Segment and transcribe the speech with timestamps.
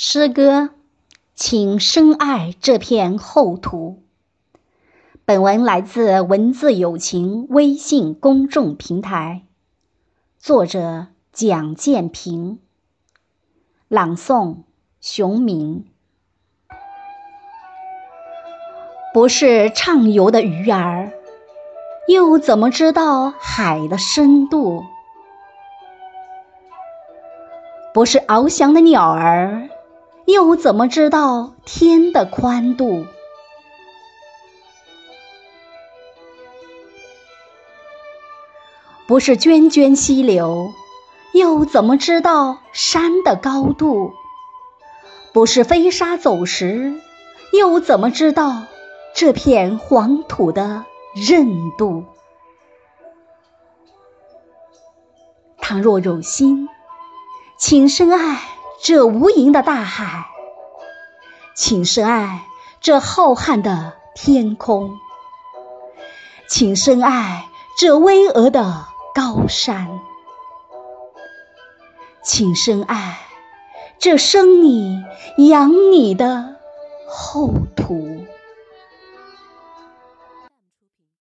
[0.00, 0.70] 诗歌，
[1.34, 4.04] 请深爱这片厚土。
[5.24, 9.42] 本文来自文字友情微信公众平台，
[10.38, 12.60] 作者蒋建平，
[13.88, 14.58] 朗诵
[15.00, 15.86] 熊明。
[19.12, 21.10] 不是畅游的鱼儿，
[22.06, 24.84] 又怎么知道海的深度？
[27.92, 29.68] 不是翱翔的鸟儿。
[30.28, 33.06] 又怎么知道天的宽度？
[39.06, 40.68] 不是涓涓溪流，
[41.32, 44.12] 又怎么知道山的高度？
[45.32, 47.00] 不是飞沙走石，
[47.54, 48.64] 又怎么知道
[49.14, 52.04] 这片黄土的韧度？
[55.56, 56.68] 倘若有心，
[57.56, 58.57] 请深爱。
[58.80, 60.26] 这无垠的大海，
[61.54, 62.46] 请深爱
[62.80, 64.98] 这浩瀚的天空，
[66.48, 70.00] 请深爱这巍峨的高山，
[72.22, 73.18] 请深爱
[73.98, 75.04] 这生你
[75.48, 76.56] 养你的
[77.08, 78.17] 厚土。